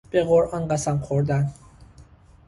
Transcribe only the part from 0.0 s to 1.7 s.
به قرآن قسم خوردن